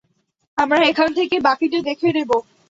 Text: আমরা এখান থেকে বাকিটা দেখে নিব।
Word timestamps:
আমরা 0.57 0.79
এখান 0.87 1.09
থেকে 1.17 1.35
বাকিটা 1.47 1.79
দেখে 1.89 2.09
নিব। 2.11 2.31